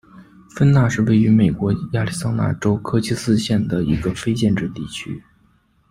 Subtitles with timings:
[0.49, 5.21] 芬纳是位于美国亚利桑那州科奇斯县的一个非建制地区。